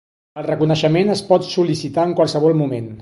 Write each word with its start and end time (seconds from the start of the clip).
El 0.43 0.45
reconeixement 0.45 1.15
es 1.15 1.21
pot 1.27 1.45
sol·licitar 1.51 2.07
en 2.11 2.17
qualsevol 2.21 2.57
moment. 2.65 2.91